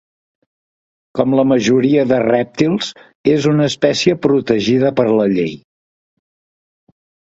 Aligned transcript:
Com 1.17 1.35
la 1.39 1.43
majoria 1.49 2.05
de 2.13 2.19
rèptils, 2.23 2.89
és 3.35 3.45
una 3.53 3.69
espècie 3.73 4.19
protegida 4.27 4.93
per 5.01 5.07
la 5.21 5.29
llei. 5.37 5.55